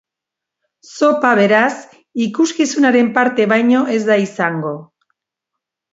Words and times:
Zopa 0.93 1.33
beraz, 1.39 1.69
ikuskizunaren 2.27 3.13
parte 3.19 3.47
baino 3.55 3.85
ez 3.99 4.03
da 4.11 4.21
izango. 4.27 4.73